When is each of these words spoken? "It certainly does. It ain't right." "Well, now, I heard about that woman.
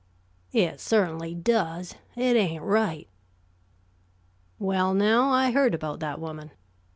"It 0.51 0.79
certainly 0.79 1.35
does. 1.35 1.93
It 2.15 2.35
ain't 2.35 2.63
right." 2.63 3.07
"Well, 4.57 4.95
now, 4.95 5.29
I 5.31 5.51
heard 5.51 5.75
about 5.75 5.99
that 5.99 6.19
woman. 6.19 6.49